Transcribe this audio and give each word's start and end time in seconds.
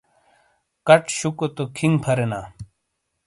کَچ 0.87 1.03
شُوکو 1.19 1.47
تو 1.55 1.63
کھِینگ 1.75 1.95
پھَرینا۔ 2.03 2.39